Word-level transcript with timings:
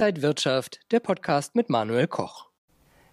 Inside 0.00 0.22
Wirtschaft, 0.22 0.80
der 0.92 1.00
Podcast 1.00 1.54
mit 1.54 1.68
Manuel 1.68 2.06
Koch. 2.06 2.46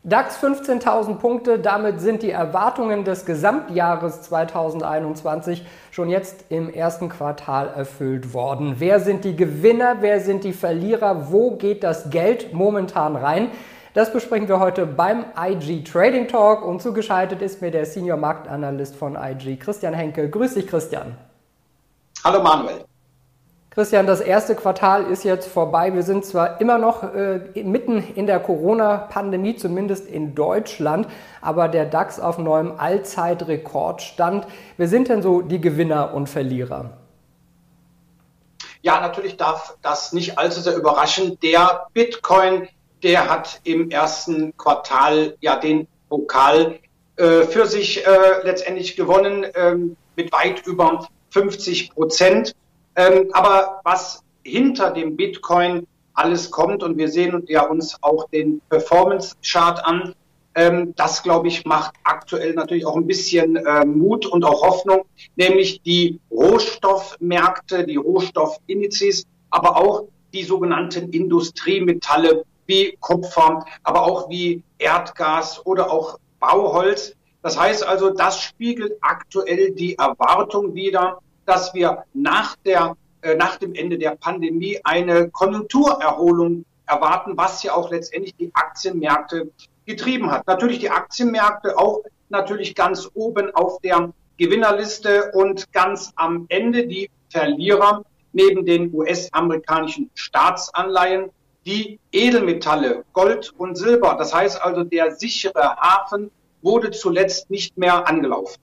DAX 0.06 0.42
15.000 0.42 1.16
Punkte, 1.16 1.60
damit 1.60 2.00
sind 2.00 2.24
die 2.24 2.32
Erwartungen 2.32 3.04
des 3.04 3.26
Gesamtjahres 3.26 4.22
2021 4.22 5.66
schon 5.92 6.08
jetzt 6.08 6.46
im 6.48 6.74
ersten 6.74 7.10
Quartal 7.10 7.68
erfüllt 7.68 8.34
worden. 8.34 8.76
Wer 8.78 9.02
sind 9.02 9.26
die 9.26 9.36
Gewinner, 9.36 9.98
wer 10.00 10.22
sind 10.22 10.46
die 10.46 10.54
Verlierer, 10.54 11.30
wo 11.30 11.58
geht 11.58 11.84
das 11.84 12.10
Geld 12.10 12.54
momentan 12.54 13.18
rein? 13.18 13.52
Das 13.94 14.14
besprechen 14.14 14.48
wir 14.48 14.62
heute 14.62 14.86
beim 14.86 15.26
IG 15.38 15.84
Trading 15.84 16.30
Talk 16.30 16.64
und 16.64 16.82
zugeschaltet 16.82 17.42
ist 17.42 17.62
mir 17.62 17.72
der 17.72 17.86
Senior 17.86 18.16
Marktanalyst 18.16 18.96
von 18.96 19.18
IG, 19.22 19.58
Christian 19.58 19.94
Henke. 19.94 20.30
Grüß 20.30 20.54
dich, 20.54 20.68
Christian. 20.68 21.18
Hallo 22.24 22.42
Manuel. 22.42 22.87
Christian, 23.78 24.08
das 24.08 24.22
erste 24.22 24.56
Quartal 24.56 25.04
ist 25.04 25.24
jetzt 25.24 25.48
vorbei. 25.48 25.94
Wir 25.94 26.02
sind 26.02 26.26
zwar 26.26 26.60
immer 26.60 26.80
noch 26.80 27.14
äh, 27.14 27.42
mitten 27.62 28.04
in 28.16 28.26
der 28.26 28.40
Corona-Pandemie, 28.40 29.56
zumindest 29.56 30.08
in 30.08 30.34
Deutschland, 30.34 31.08
aber 31.42 31.68
der 31.68 31.86
DAX 31.86 32.20
auf 32.20 32.40
neuem 32.40 32.74
Allzeitrekordstand. 32.80 34.48
Wer 34.78 34.88
sind 34.88 35.10
denn 35.10 35.22
so 35.22 35.44
die 35.44 35.62
Gewinner 35.62 36.16
und 36.16 36.28
Verlierer? 36.28 36.98
Ja, 38.82 39.00
natürlich 39.00 39.38
darf 39.38 39.78
das 39.84 40.12
nicht 40.12 40.40
allzu 40.40 40.60
sehr 40.60 40.76
überraschen. 40.76 41.38
Der 41.44 41.86
Bitcoin, 41.94 42.68
der 43.04 43.30
hat 43.30 43.62
im 43.64 43.92
ersten 43.92 44.58
Quartal 44.58 45.38
ja 45.40 45.56
den 45.56 45.88
Pokal 46.10 46.80
äh, 47.18 47.42
für 47.42 47.68
sich 47.68 48.04
äh, 48.08 48.10
letztendlich 48.42 48.96
gewonnen 48.96 49.46
ähm, 49.54 49.96
mit 50.16 50.32
weit 50.32 50.66
über 50.66 51.08
50 51.30 51.94
Prozent. 51.94 52.56
Ähm, 52.98 53.30
aber 53.32 53.80
was 53.84 54.24
hinter 54.44 54.92
dem 54.92 55.16
Bitcoin 55.16 55.86
alles 56.14 56.50
kommt 56.50 56.82
und 56.82 56.98
wir 56.98 57.10
sehen 57.10 57.46
ja 57.48 57.68
uns 57.68 57.96
auch 58.02 58.28
den 58.30 58.60
Performance 58.70 59.36
Chart 59.44 59.86
an, 59.86 60.16
ähm, 60.56 60.96
das 60.96 61.22
glaube 61.22 61.48
ich 61.48 61.64
macht 61.66 61.94
aktuell 62.04 62.56
natürlich 62.56 62.88
auch 62.88 62.96
ein 62.96 63.06
bisschen 63.06 63.56
äh, 63.56 63.86
Mut 63.86 64.26
und 64.26 64.44
auch 64.44 64.64
Hoffnung, 64.64 65.06
nämlich 65.36 65.80
die 65.84 66.20
Rohstoffmärkte, 66.32 67.86
die 67.86 67.98
Rohstoffindizes, 67.98 69.26
aber 69.52 69.78
auch 69.78 70.06
die 70.34 70.44
sogenannten 70.44 71.12
Industriemetalle 71.12 72.44
wie 72.66 72.98
Kupfer, 73.00 73.64
aber 73.84 74.04
auch 74.04 74.28
wie 74.30 74.64
Erdgas 74.80 75.64
oder 75.68 75.92
auch 75.92 76.18
Bauholz. 76.40 77.14
Das 77.44 77.60
heißt 77.60 77.86
also, 77.88 78.10
das 78.10 78.42
spiegelt 78.42 78.94
aktuell 79.02 79.72
die 79.72 79.96
Erwartung 79.96 80.74
wider, 80.74 81.20
dass 81.48 81.74
wir 81.74 82.04
nach, 82.14 82.56
der, 82.58 82.96
äh, 83.22 83.36
nach 83.36 83.56
dem 83.58 83.74
Ende 83.74 83.98
der 83.98 84.12
Pandemie 84.12 84.80
eine 84.84 85.30
Konjunkturerholung 85.30 86.66
erwarten, 86.86 87.36
was 87.36 87.64
ja 87.64 87.74
auch 87.74 87.90
letztendlich 87.90 88.36
die 88.36 88.52
Aktienmärkte 88.54 89.52
getrieben 89.86 90.30
hat. 90.30 90.46
Natürlich 90.46 90.80
die 90.80 90.90
Aktienmärkte 90.90 91.78
auch 91.78 92.04
natürlich 92.30 92.76
ganz 92.76 93.10
oben 93.14 93.54
auf 93.56 93.80
der 93.82 94.12
Gewinnerliste 94.38 95.32
und 95.34 95.72
ganz 95.72 96.12
am 96.16 96.46
Ende 96.50 96.86
die 96.86 97.10
Verlierer 97.30 98.04
neben 98.34 98.66
den 98.66 98.94
US-amerikanischen 98.94 100.12
Staatsanleihen, 100.14 101.30
die 101.66 102.00
Edelmetalle, 102.12 103.04
Gold 103.14 103.54
und 103.58 103.78
Silber. 103.78 104.16
Das 104.18 104.34
heißt 104.34 104.62
also, 104.62 104.84
der 104.84 105.16
sichere 105.16 105.76
Hafen 105.78 106.30
wurde 106.62 106.92
zuletzt 106.92 107.50
nicht 107.50 107.78
mehr 107.78 108.08
angelaufen. 108.08 108.60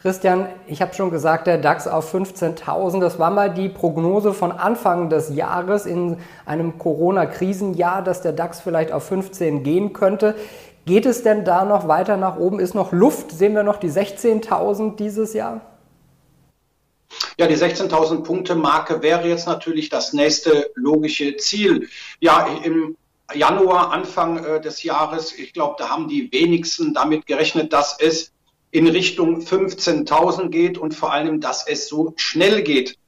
Christian, 0.00 0.48
ich 0.68 0.80
habe 0.80 0.94
schon 0.94 1.10
gesagt, 1.10 1.48
der 1.48 1.58
DAX 1.58 1.88
auf 1.88 2.14
15.000, 2.14 3.00
das 3.00 3.18
war 3.18 3.30
mal 3.30 3.52
die 3.52 3.68
Prognose 3.68 4.32
von 4.32 4.52
Anfang 4.52 5.10
des 5.10 5.34
Jahres 5.34 5.86
in 5.86 6.18
einem 6.46 6.78
Corona-Krisenjahr, 6.78 8.02
dass 8.02 8.22
der 8.22 8.32
DAX 8.32 8.60
vielleicht 8.60 8.92
auf 8.92 9.04
15 9.04 9.64
gehen 9.64 9.92
könnte. 9.92 10.36
Geht 10.86 11.04
es 11.04 11.22
denn 11.24 11.44
da 11.44 11.64
noch 11.64 11.88
weiter 11.88 12.16
nach 12.16 12.38
oben? 12.38 12.60
Ist 12.60 12.74
noch 12.74 12.92
Luft? 12.92 13.32
Sehen 13.32 13.54
wir 13.54 13.64
noch 13.64 13.76
die 13.76 13.90
16.000 13.90 14.96
dieses 14.96 15.34
Jahr? 15.34 15.60
Ja, 17.36 17.46
die 17.46 17.56
16.000 17.56 18.22
Punkte 18.22 18.54
Marke 18.54 19.02
wäre 19.02 19.26
jetzt 19.28 19.46
natürlich 19.46 19.88
das 19.88 20.12
nächste 20.12 20.70
logische 20.74 21.36
Ziel. 21.36 21.88
Ja, 22.20 22.46
im 22.62 22.96
Januar, 23.34 23.92
Anfang 23.92 24.44
äh, 24.44 24.60
des 24.60 24.82
Jahres, 24.82 25.36
ich 25.36 25.52
glaube, 25.52 25.74
da 25.78 25.90
haben 25.90 26.08
die 26.08 26.32
wenigsten 26.32 26.94
damit 26.94 27.26
gerechnet, 27.26 27.72
dass 27.72 27.98
es 28.00 28.32
in 28.70 28.86
Richtung 28.86 29.40
15.000 29.40 30.48
geht 30.48 30.78
und 30.78 30.94
vor 30.94 31.12
allem, 31.12 31.40
dass 31.40 31.66
es 31.66 31.88
so 31.88 32.12
schnell 32.16 32.62
geht. 32.62 32.98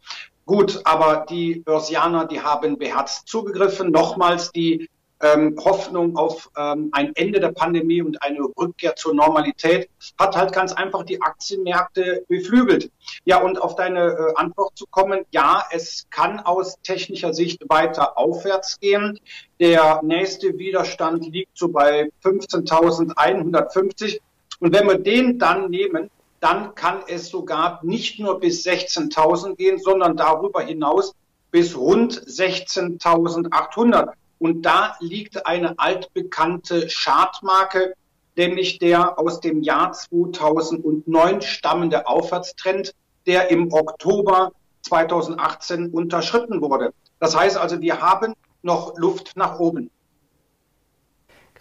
Gut, 0.47 0.81
aber 0.84 1.26
die 1.28 1.60
Börsianer, 1.60 2.26
die 2.26 2.41
haben 2.41 2.78
beherzt 2.78 3.28
zugegriffen. 3.28 3.91
Nochmals 3.91 4.50
die 4.50 4.88
ähm, 5.21 5.54
Hoffnung 5.62 6.16
auf 6.16 6.50
ähm, 6.56 6.88
ein 6.93 7.15
Ende 7.15 7.41
der 7.41 7.53
Pandemie 7.53 8.03
und 8.03 8.22
eine 8.22 8.41
Rückkehr 8.41 8.97
zur 8.97 9.15
Normalität 9.15 9.88
hat 10.19 10.37
halt 10.37 10.53
ganz 10.53 10.72
einfach 10.72 11.04
die 11.04 11.21
Aktienmärkte 11.21 12.25
beflügelt. 12.28 12.91
Ja, 13.25 13.41
und 13.41 13.60
auf 13.60 13.77
deine 13.77 14.00
äh, 14.00 14.34
Antwort 14.37 14.77
zu 14.77 14.87
kommen, 14.91 15.21
ja, 15.31 15.62
es 15.71 16.06
kann 16.10 16.41
aus 16.41 16.81
technischer 16.82 17.34
Sicht 17.34 17.62
weiter 17.69 18.16
aufwärts 18.19 18.81
gehen. 18.81 19.21
Der 19.60 20.00
nächste 20.03 20.59
Widerstand 20.59 21.27
liegt 21.27 21.56
so 21.56 21.69
bei 21.69 22.10
15.150. 22.25 24.21
Und 24.60 24.72
wenn 24.75 24.87
wir 24.87 24.98
den 24.98 25.38
dann 25.38 25.71
nehmen, 25.71 26.10
dann 26.38 26.75
kann 26.75 27.03
es 27.06 27.28
sogar 27.28 27.81
nicht 27.82 28.19
nur 28.19 28.41
bis 28.41 28.65
16.000 28.65 29.56
gehen, 29.56 29.78
sondern 29.78 30.16
darüber 30.16 30.62
hinaus 30.62 31.15
bis 31.50 31.76
rund 31.76 32.15
16.800. 32.15 34.12
Und 34.38 34.62
da 34.62 34.97
liegt 35.00 35.44
eine 35.47 35.78
altbekannte 35.78 36.88
Chartmarke, 36.88 37.94
nämlich 38.37 38.78
der 38.78 39.19
aus 39.19 39.41
dem 39.41 39.62
Jahr 39.62 39.93
2009 39.93 41.42
stammende 41.42 42.06
Aufwärtstrend, 42.06 42.94
der 43.27 43.50
im 43.50 43.72
Oktober 43.72 44.53
2018 44.82 45.91
unterschritten 45.91 46.62
wurde. 46.62 46.92
Das 47.19 47.37
heißt 47.37 47.59
also, 47.59 47.81
wir 47.81 48.00
haben 48.00 48.34
noch 48.62 48.97
Luft 48.97 49.37
nach 49.37 49.59
oben. 49.59 49.91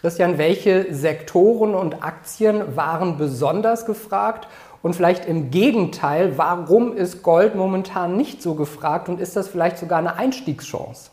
Christian, 0.02 0.38
welche 0.38 0.94
Sektoren 0.94 1.76
und 1.76 2.04
Aktien 2.04 2.78
waren 2.78 3.18
besonders 3.18 3.86
gefragt? 3.86 4.48
Und 4.82 4.96
vielleicht 4.96 5.26
im 5.26 5.52
Gegenteil, 5.52 6.38
warum 6.38 6.96
ist 6.96 7.22
Gold 7.22 7.56
momentan 7.56 8.16
nicht 8.16 8.42
so 8.42 8.56
gefragt 8.56 9.10
und 9.10 9.20
ist 9.20 9.36
das 9.36 9.50
vielleicht 9.50 9.78
sogar 9.78 10.00
eine 10.00 10.16
Einstiegschance? 10.16 11.12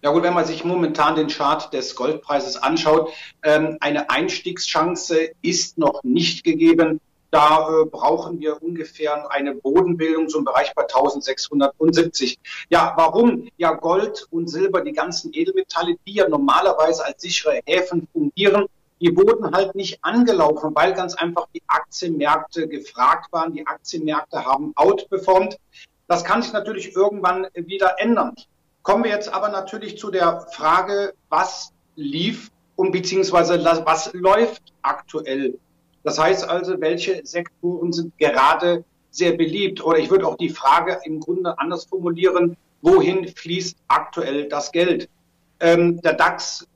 Ja 0.00 0.10
gut, 0.10 0.22
wenn 0.22 0.32
man 0.32 0.46
sich 0.46 0.64
momentan 0.64 1.14
den 1.14 1.28
Chart 1.28 1.72
des 1.74 1.94
Goldpreises 1.94 2.56
anschaut, 2.56 3.10
ähm, 3.42 3.76
eine 3.80 4.08
Einstiegschance 4.08 5.32
ist 5.42 5.76
noch 5.76 6.02
nicht 6.02 6.44
gegeben. 6.44 6.98
Da 7.32 7.66
äh, 7.66 7.86
brauchen 7.86 8.40
wir 8.40 8.62
ungefähr 8.62 9.30
eine 9.30 9.54
Bodenbildung, 9.54 10.28
im 10.36 10.44
Bereich 10.44 10.74
bei 10.74 10.82
1670. 10.82 12.38
Ja, 12.68 12.92
warum? 12.96 13.48
Ja, 13.56 13.72
Gold 13.72 14.28
und 14.30 14.48
Silber, 14.48 14.82
die 14.82 14.92
ganzen 14.92 15.32
Edelmetalle, 15.32 15.96
die 16.06 16.12
ja 16.12 16.28
normalerweise 16.28 17.06
als 17.06 17.22
sichere 17.22 17.60
Häfen 17.64 18.06
fungieren, 18.12 18.66
die 19.00 19.16
wurden 19.16 19.50
halt 19.50 19.74
nicht 19.74 20.04
angelaufen, 20.04 20.72
weil 20.74 20.92
ganz 20.92 21.14
einfach 21.14 21.46
die 21.54 21.62
Aktienmärkte 21.68 22.68
gefragt 22.68 23.32
waren. 23.32 23.54
Die 23.54 23.66
Aktienmärkte 23.66 24.44
haben 24.44 24.72
outperformt. 24.76 25.56
Das 26.08 26.24
kann 26.24 26.42
sich 26.42 26.52
natürlich 26.52 26.94
irgendwann 26.94 27.46
wieder 27.54 27.94
ändern. 27.98 28.34
Kommen 28.82 29.04
wir 29.04 29.10
jetzt 29.10 29.32
aber 29.32 29.48
natürlich 29.48 29.96
zu 29.96 30.10
der 30.10 30.46
Frage, 30.52 31.14
was 31.30 31.72
lief 31.96 32.50
und 32.76 32.92
beziehungsweise 32.92 33.64
was 33.64 34.12
läuft 34.12 34.62
aktuell 34.82 35.58
das 36.04 36.18
heißt 36.18 36.48
also, 36.48 36.80
welche 36.80 37.24
Sektoren 37.24 37.92
sind 37.92 38.16
gerade 38.18 38.84
sehr 39.10 39.36
beliebt? 39.36 39.84
Oder 39.84 39.98
ich 39.98 40.10
würde 40.10 40.26
auch 40.26 40.36
die 40.36 40.48
Frage 40.48 41.00
im 41.04 41.20
Grunde 41.20 41.58
anders 41.58 41.84
formulieren, 41.84 42.56
wohin 42.80 43.28
fließt 43.28 43.76
aktuell 43.88 44.48
das 44.48 44.72
Geld? 44.72 45.08
Ähm, 45.60 46.00
der 46.02 46.14
DAX, 46.14 46.66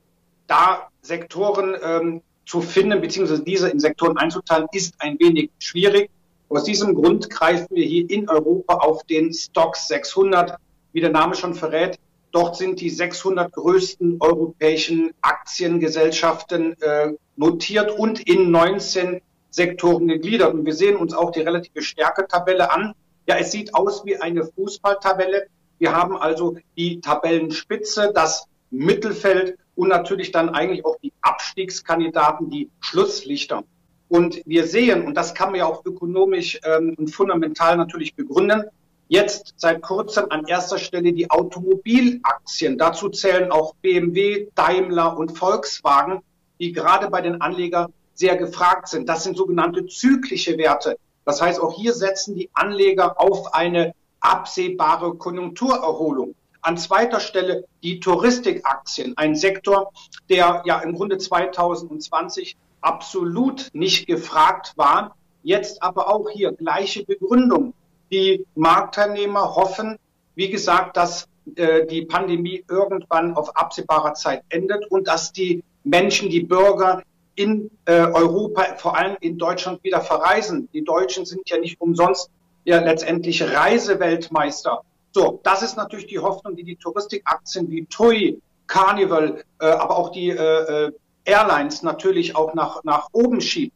da 0.46 0.88
Sektoren 1.02 1.76
ähm, 1.82 2.22
zu 2.44 2.60
finden, 2.60 3.00
beziehungsweise 3.00 3.42
diese 3.42 3.68
in 3.68 3.80
Sektoren 3.80 4.16
einzuteilen, 4.16 4.68
ist 4.72 4.94
ein 5.00 5.18
wenig 5.18 5.50
schwierig. 5.58 6.10
Aus 6.48 6.62
diesem 6.62 6.94
Grund 6.94 7.28
greifen 7.28 7.66
wir 7.70 7.84
hier 7.84 8.08
in 8.08 8.28
Europa 8.28 8.74
auf 8.74 9.02
den 9.04 9.34
Stocks 9.34 9.88
600, 9.88 10.56
wie 10.92 11.00
der 11.00 11.10
Name 11.10 11.34
schon 11.34 11.54
verrät. 11.54 11.98
Dort 12.36 12.58
sind 12.58 12.82
die 12.82 12.90
600 12.90 13.50
größten 13.50 14.18
europäischen 14.20 15.14
Aktiengesellschaften 15.22 16.78
äh, 16.82 17.14
notiert 17.36 17.90
und 17.90 18.20
in 18.28 18.50
19 18.50 19.22
Sektoren 19.48 20.06
gegliedert. 20.06 20.52
Und 20.52 20.66
wir 20.66 20.74
sehen 20.74 20.96
uns 20.96 21.14
auch 21.14 21.30
die 21.30 21.40
relative 21.40 21.80
Stärketabelle 21.80 22.70
an. 22.70 22.92
Ja, 23.26 23.38
es 23.38 23.52
sieht 23.52 23.74
aus 23.74 24.04
wie 24.04 24.18
eine 24.18 24.44
Fußballtabelle. 24.44 25.46
Wir 25.78 25.96
haben 25.96 26.14
also 26.14 26.58
die 26.76 27.00
Tabellenspitze, 27.00 28.12
das 28.14 28.44
Mittelfeld 28.70 29.56
und 29.74 29.88
natürlich 29.88 30.30
dann 30.30 30.50
eigentlich 30.50 30.84
auch 30.84 30.98
die 31.02 31.14
Abstiegskandidaten, 31.22 32.50
die 32.50 32.68
Schlusslichter. 32.80 33.64
Und 34.10 34.42
wir 34.44 34.66
sehen, 34.66 35.06
und 35.06 35.14
das 35.14 35.34
kann 35.34 35.52
man 35.52 35.60
ja 35.60 35.64
auch 35.64 35.86
ökonomisch 35.86 36.60
ähm, 36.64 36.96
und 36.98 37.08
fundamental 37.08 37.78
natürlich 37.78 38.14
begründen, 38.14 38.64
Jetzt 39.08 39.54
seit 39.56 39.82
kurzem 39.82 40.26
an 40.30 40.46
erster 40.46 40.78
Stelle 40.78 41.12
die 41.12 41.30
Automobilaktien. 41.30 42.76
Dazu 42.76 43.08
zählen 43.08 43.52
auch 43.52 43.76
BMW, 43.76 44.48
Daimler 44.56 45.16
und 45.16 45.38
Volkswagen, 45.38 46.22
die 46.58 46.72
gerade 46.72 47.08
bei 47.08 47.20
den 47.20 47.40
Anlegern 47.40 47.92
sehr 48.14 48.36
gefragt 48.36 48.88
sind. 48.88 49.08
Das 49.08 49.22
sind 49.22 49.36
sogenannte 49.36 49.86
zyklische 49.86 50.58
Werte. 50.58 50.98
Das 51.24 51.40
heißt, 51.40 51.60
auch 51.60 51.76
hier 51.76 51.92
setzen 51.92 52.34
die 52.34 52.50
Anleger 52.52 53.20
auf 53.20 53.54
eine 53.54 53.94
absehbare 54.20 55.14
Konjunkturerholung. 55.14 56.34
An 56.62 56.76
zweiter 56.76 57.20
Stelle 57.20 57.64
die 57.84 58.00
Touristikaktien, 58.00 59.16
ein 59.16 59.36
Sektor, 59.36 59.92
der 60.28 60.62
ja 60.64 60.80
im 60.80 60.94
Grunde 60.94 61.18
2020 61.18 62.56
absolut 62.80 63.68
nicht 63.72 64.08
gefragt 64.08 64.72
war. 64.74 65.14
Jetzt 65.44 65.80
aber 65.80 66.12
auch 66.12 66.28
hier 66.28 66.50
gleiche 66.50 67.04
Begründung. 67.04 67.72
Die 68.10 68.46
Marktteilnehmer 68.54 69.54
hoffen, 69.54 69.98
wie 70.34 70.50
gesagt, 70.50 70.96
dass 70.96 71.28
äh, 71.56 71.86
die 71.86 72.02
Pandemie 72.02 72.64
irgendwann 72.68 73.34
auf 73.34 73.56
absehbarer 73.56 74.14
Zeit 74.14 74.42
endet 74.48 74.90
und 74.90 75.08
dass 75.08 75.32
die 75.32 75.62
Menschen, 75.84 76.30
die 76.30 76.40
Bürger 76.40 77.02
in 77.36 77.70
äh, 77.84 78.00
Europa, 78.00 78.76
vor 78.76 78.96
allem 78.96 79.16
in 79.20 79.38
Deutschland 79.38 79.84
wieder 79.84 80.00
verreisen. 80.00 80.68
Die 80.72 80.84
Deutschen 80.84 81.26
sind 81.26 81.48
ja 81.48 81.58
nicht 81.58 81.80
umsonst 81.80 82.30
ja 82.64 82.80
letztendlich 82.80 83.42
Reiseweltmeister. 83.42 84.82
So, 85.12 85.40
das 85.44 85.62
ist 85.62 85.76
natürlich 85.76 86.06
die 86.06 86.18
Hoffnung, 86.18 86.56
die 86.56 86.64
die 86.64 86.76
Touristikaktien 86.76 87.70
wie 87.70 87.86
TUI, 87.86 88.40
Carnival, 88.66 89.44
äh, 89.60 89.66
aber 89.66 89.96
auch 89.96 90.10
die 90.10 90.30
äh, 90.30 90.86
äh, 90.86 90.92
Airlines 91.24 91.82
natürlich 91.82 92.34
auch 92.34 92.54
nach, 92.54 92.82
nach 92.84 93.08
oben 93.12 93.40
schiebt. 93.40 93.75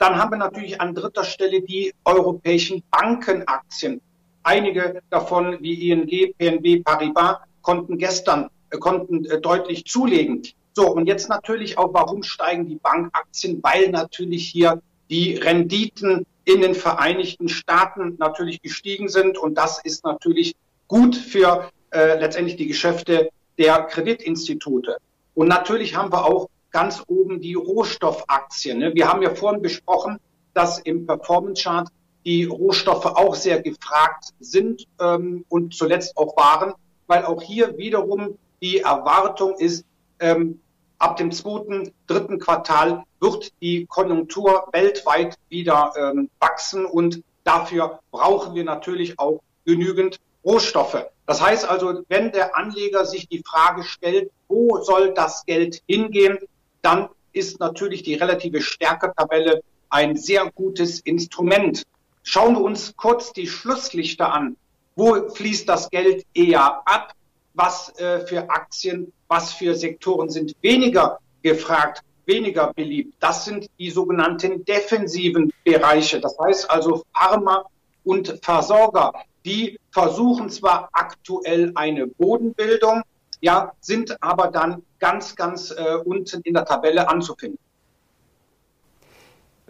Dann 0.00 0.16
haben 0.16 0.30
wir 0.30 0.38
natürlich 0.38 0.80
an 0.80 0.94
dritter 0.94 1.24
Stelle 1.24 1.60
die 1.60 1.92
europäischen 2.06 2.82
Bankenaktien. 2.90 4.00
Einige 4.42 5.02
davon 5.10 5.58
wie 5.60 5.90
ING, 5.90 6.32
PNB, 6.38 6.82
Paribas 6.82 7.36
konnten 7.60 7.98
gestern 7.98 8.48
äh, 8.70 8.78
konnten 8.78 9.26
äh, 9.26 9.38
deutlich 9.42 9.84
zulegen. 9.84 10.42
So, 10.72 10.90
und 10.90 11.06
jetzt 11.06 11.28
natürlich 11.28 11.76
auch, 11.76 11.92
warum 11.92 12.22
steigen 12.22 12.66
die 12.66 12.76
Bankaktien? 12.76 13.62
Weil 13.62 13.90
natürlich 13.90 14.48
hier 14.48 14.80
die 15.10 15.34
Renditen 15.34 16.24
in 16.46 16.62
den 16.62 16.74
Vereinigten 16.74 17.50
Staaten 17.50 18.16
natürlich 18.18 18.62
gestiegen 18.62 19.10
sind. 19.10 19.36
Und 19.36 19.58
das 19.58 19.84
ist 19.84 20.02
natürlich 20.04 20.56
gut 20.88 21.14
für 21.14 21.68
äh, 21.90 22.18
letztendlich 22.18 22.56
die 22.56 22.68
Geschäfte 22.68 23.28
der 23.58 23.82
Kreditinstitute. 23.82 24.96
Und 25.34 25.48
natürlich 25.48 25.94
haben 25.94 26.10
wir 26.10 26.24
auch 26.24 26.48
ganz 26.70 27.02
oben 27.06 27.40
die 27.40 27.54
Rohstoffaktien. 27.54 28.78
Ne? 28.78 28.94
Wir 28.94 29.08
haben 29.08 29.22
ja 29.22 29.34
vorhin 29.34 29.62
besprochen, 29.62 30.18
dass 30.54 30.78
im 30.78 31.06
Performance 31.06 31.62
Chart 31.62 31.88
die 32.24 32.44
Rohstoffe 32.44 33.06
auch 33.06 33.34
sehr 33.34 33.62
gefragt 33.62 34.26
sind 34.40 34.86
ähm, 35.00 35.44
und 35.48 35.74
zuletzt 35.74 36.16
auch 36.16 36.36
waren, 36.36 36.74
weil 37.06 37.24
auch 37.24 37.42
hier 37.42 37.76
wiederum 37.78 38.38
die 38.60 38.80
Erwartung 38.80 39.54
ist, 39.58 39.84
ähm, 40.18 40.60
ab 40.98 41.16
dem 41.16 41.32
zweiten, 41.32 41.92
dritten 42.06 42.38
Quartal 42.38 43.04
wird 43.20 43.52
die 43.62 43.86
Konjunktur 43.86 44.68
weltweit 44.72 45.36
wieder 45.48 45.92
ähm, 45.96 46.28
wachsen 46.38 46.84
und 46.84 47.22
dafür 47.44 48.00
brauchen 48.10 48.54
wir 48.54 48.64
natürlich 48.64 49.18
auch 49.18 49.40
genügend 49.64 50.18
Rohstoffe. 50.44 51.06
Das 51.26 51.40
heißt 51.40 51.68
also, 51.68 52.02
wenn 52.08 52.32
der 52.32 52.56
Anleger 52.56 53.04
sich 53.04 53.28
die 53.28 53.42
Frage 53.46 53.82
stellt, 53.82 54.30
wo 54.48 54.82
soll 54.82 55.14
das 55.14 55.44
Geld 55.46 55.82
hingehen, 55.86 56.38
dann 56.82 57.08
ist 57.32 57.60
natürlich 57.60 58.02
die 58.02 58.14
relative 58.14 58.60
Stärketabelle 58.60 59.62
ein 59.88 60.16
sehr 60.16 60.50
gutes 60.52 61.00
Instrument. 61.00 61.82
Schauen 62.22 62.54
wir 62.54 62.62
uns 62.62 62.94
kurz 62.96 63.32
die 63.32 63.46
Schlusslichter 63.46 64.32
an. 64.32 64.56
Wo 64.96 65.28
fließt 65.30 65.68
das 65.68 65.90
Geld 65.90 66.24
eher 66.34 66.82
ab? 66.86 67.12
Was 67.54 67.96
äh, 67.98 68.20
für 68.26 68.48
Aktien, 68.50 69.12
was 69.28 69.52
für 69.52 69.74
Sektoren 69.74 70.30
sind 70.30 70.54
weniger 70.62 71.18
gefragt, 71.42 72.02
weniger 72.26 72.72
beliebt? 72.72 73.14
Das 73.20 73.44
sind 73.44 73.68
die 73.78 73.90
sogenannten 73.90 74.64
defensiven 74.64 75.52
Bereiche. 75.64 76.20
Das 76.20 76.36
heißt 76.38 76.70
also 76.70 77.04
Pharma 77.14 77.64
und 78.04 78.38
Versorger. 78.42 79.12
Die 79.44 79.78
versuchen 79.90 80.50
zwar 80.50 80.88
aktuell 80.92 81.72
eine 81.74 82.06
Bodenbildung, 82.06 83.02
ja, 83.40 83.72
sind 83.80 84.16
aber 84.22 84.48
dann 84.48 84.82
ganz, 84.98 85.34
ganz 85.36 85.70
äh, 85.70 85.96
unten 86.04 86.40
in 86.42 86.54
der 86.54 86.64
Tabelle 86.64 87.08
anzufinden. 87.08 87.58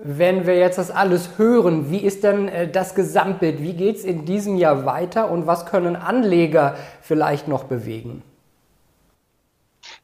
Wenn 0.02 0.46
wir 0.46 0.56
jetzt 0.56 0.78
das 0.78 0.90
alles 0.90 1.36
hören, 1.36 1.90
wie 1.90 1.98
ist 1.98 2.24
denn 2.24 2.48
äh, 2.48 2.70
das 2.70 2.94
Gesamtbild? 2.94 3.62
Wie 3.62 3.74
geht 3.74 3.96
es 3.96 4.04
in 4.04 4.24
diesem 4.24 4.56
Jahr 4.56 4.86
weiter 4.86 5.30
und 5.30 5.46
was 5.46 5.66
können 5.66 5.94
Anleger 5.94 6.76
vielleicht 7.02 7.48
noch 7.48 7.64
bewegen? 7.64 8.22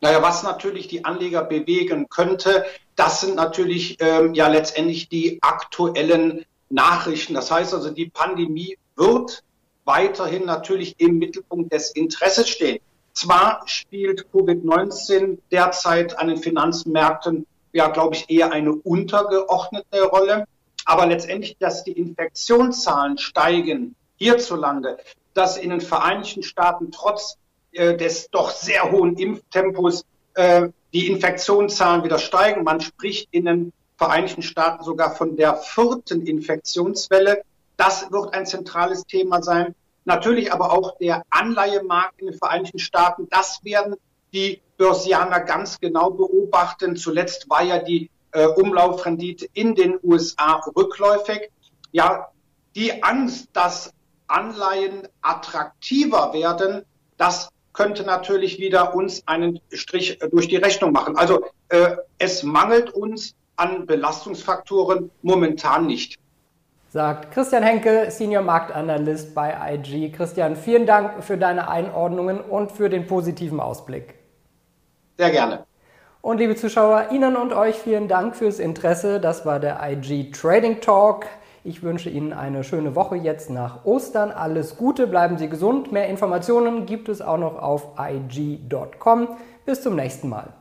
Naja, 0.02 0.20
was 0.20 0.42
natürlich 0.42 0.88
die 0.88 1.04
Anleger 1.06 1.42
bewegen 1.42 2.08
könnte, 2.10 2.66
das 2.94 3.22
sind 3.22 3.36
natürlich 3.36 3.96
ähm, 4.00 4.34
ja 4.34 4.48
letztendlich 4.48 5.08
die 5.08 5.38
aktuellen 5.40 6.44
Nachrichten. 6.68 7.32
Das 7.32 7.50
heißt 7.50 7.72
also, 7.72 7.90
die 7.90 8.10
Pandemie 8.10 8.76
wird 8.96 9.42
weiterhin 9.84 10.44
natürlich 10.44 10.94
im 10.98 11.18
Mittelpunkt 11.18 11.72
des 11.72 11.92
Interesses 11.92 12.48
stehen. 12.48 12.80
Zwar 13.16 13.62
spielt 13.64 14.26
Covid-19 14.30 15.38
derzeit 15.50 16.18
an 16.18 16.28
den 16.28 16.36
Finanzmärkten, 16.36 17.46
ja, 17.72 17.88
glaube 17.88 18.14
ich, 18.14 18.28
eher 18.28 18.52
eine 18.52 18.74
untergeordnete 18.74 20.02
Rolle. 20.02 20.44
Aber 20.84 21.06
letztendlich, 21.06 21.56
dass 21.58 21.82
die 21.82 21.92
Infektionszahlen 21.92 23.16
steigen 23.16 23.96
hierzulande, 24.16 24.98
dass 25.32 25.56
in 25.56 25.70
den 25.70 25.80
Vereinigten 25.80 26.42
Staaten 26.42 26.90
trotz 26.90 27.38
äh, 27.72 27.96
des 27.96 28.28
doch 28.30 28.50
sehr 28.50 28.92
hohen 28.92 29.16
Impftempos 29.16 30.04
äh, 30.34 30.68
die 30.92 31.08
Infektionszahlen 31.08 32.04
wieder 32.04 32.18
steigen. 32.18 32.64
Man 32.64 32.82
spricht 32.82 33.28
in 33.30 33.46
den 33.46 33.72
Vereinigten 33.96 34.42
Staaten 34.42 34.84
sogar 34.84 35.16
von 35.16 35.36
der 35.36 35.56
vierten 35.56 36.26
Infektionswelle. 36.26 37.40
Das 37.78 38.12
wird 38.12 38.34
ein 38.34 38.44
zentrales 38.44 39.06
Thema 39.06 39.42
sein. 39.42 39.74
Natürlich 40.06 40.52
aber 40.52 40.72
auch 40.72 40.96
der 40.98 41.24
Anleihemarkt 41.30 42.20
in 42.20 42.28
den 42.28 42.38
Vereinigten 42.38 42.78
Staaten. 42.78 43.26
Das 43.28 43.58
werden 43.64 43.96
die 44.32 44.62
Börsianer 44.76 45.40
ganz 45.40 45.80
genau 45.80 46.10
beobachten. 46.10 46.96
Zuletzt 46.96 47.50
war 47.50 47.64
ja 47.64 47.80
die 47.80 48.08
äh, 48.30 48.46
Umlaufrendite 48.46 49.48
in 49.52 49.74
den 49.74 49.98
USA 50.04 50.62
rückläufig. 50.76 51.50
Ja, 51.90 52.28
die 52.76 53.02
Angst, 53.02 53.48
dass 53.52 53.92
Anleihen 54.28 55.08
attraktiver 55.22 56.32
werden, 56.32 56.84
das 57.16 57.48
könnte 57.72 58.04
natürlich 58.04 58.60
wieder 58.60 58.94
uns 58.94 59.26
einen 59.26 59.60
Strich 59.70 60.20
durch 60.30 60.46
die 60.46 60.56
Rechnung 60.56 60.92
machen. 60.92 61.16
Also 61.16 61.46
äh, 61.68 61.96
es 62.18 62.44
mangelt 62.44 62.90
uns 62.90 63.34
an 63.56 63.86
Belastungsfaktoren 63.86 65.10
momentan 65.22 65.86
nicht 65.86 66.16
sagt 66.88 67.32
Christian 67.32 67.62
Henke, 67.62 68.10
Senior 68.10 68.42
Marktanalyst 68.42 69.34
bei 69.34 69.54
IG. 69.74 70.10
Christian, 70.10 70.56
vielen 70.56 70.86
Dank 70.86 71.22
für 71.22 71.36
deine 71.36 71.68
Einordnungen 71.68 72.40
und 72.40 72.72
für 72.72 72.88
den 72.88 73.06
positiven 73.06 73.60
Ausblick. 73.60 74.14
Sehr 75.18 75.30
gerne. 75.30 75.64
Und 76.20 76.38
liebe 76.38 76.56
Zuschauer, 76.56 77.10
Ihnen 77.12 77.36
und 77.36 77.52
euch 77.52 77.76
vielen 77.76 78.08
Dank 78.08 78.34
fürs 78.34 78.58
Interesse. 78.58 79.20
Das 79.20 79.46
war 79.46 79.60
der 79.60 79.78
IG 79.88 80.32
Trading 80.32 80.80
Talk. 80.80 81.26
Ich 81.62 81.82
wünsche 81.82 82.10
Ihnen 82.10 82.32
eine 82.32 82.64
schöne 82.64 82.94
Woche 82.94 83.16
jetzt 83.16 83.48
nach 83.48 83.84
Ostern. 83.84 84.30
Alles 84.30 84.76
Gute, 84.76 85.06
bleiben 85.06 85.38
Sie 85.38 85.48
gesund. 85.48 85.92
Mehr 85.92 86.08
Informationen 86.08 86.84
gibt 86.84 87.08
es 87.08 87.22
auch 87.22 87.38
noch 87.38 87.62
auf 87.62 87.88
IG.com. 87.98 89.28
Bis 89.64 89.82
zum 89.82 89.96
nächsten 89.96 90.28
Mal. 90.28 90.52